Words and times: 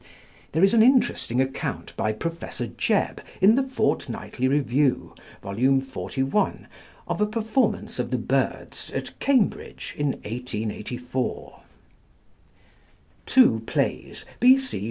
There 0.53 0.63
is 0.63 0.73
an 0.73 0.81
interesting 0.81 1.39
account 1.39 1.95
by 1.95 2.11
Professor 2.11 2.65
Jebb 2.65 3.19
in 3.39 3.53
the 3.53 3.61
Fortnightly 3.61 4.47
Review 4.47 5.13
(Vol. 5.43 5.53
xli.) 5.57 6.65
of 7.07 7.21
a 7.21 7.27
performance 7.27 7.99
of 7.99 8.09
'The 8.09 8.17
Birds' 8.17 8.89
at 8.95 9.19
Cambridge 9.19 9.93
in 9.95 10.13
1884. 10.25 11.61
Two 13.27 13.59
plays, 13.67 14.25
B.C. 14.39 14.79